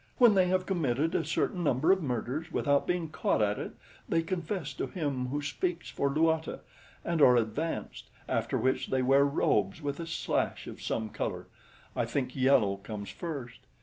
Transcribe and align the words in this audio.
When 0.17 0.33
they 0.33 0.47
have 0.47 0.65
committed 0.65 1.13
a 1.13 1.23
certain 1.23 1.63
number 1.63 1.91
of 1.91 2.01
murders 2.01 2.51
without 2.51 2.87
being 2.87 3.09
caught 3.09 3.39
at 3.43 3.59
it, 3.59 3.73
they 4.09 4.23
confess 4.23 4.73
to 4.73 4.87
Him 4.87 5.27
Who 5.27 5.43
Speaks 5.43 5.91
for 5.91 6.09
Luata 6.09 6.61
and 7.05 7.21
are 7.21 7.35
advanced, 7.35 8.05
after 8.27 8.57
which 8.57 8.87
they 8.87 9.03
wear 9.03 9.23
robes 9.23 9.79
with 9.79 9.99
a 9.99 10.07
slash 10.07 10.65
of 10.65 10.81
some 10.81 11.09
color 11.09 11.45
I 11.95 12.05
think 12.07 12.35
yellow 12.35 12.77
comes 12.77 13.11
first. 13.11 13.59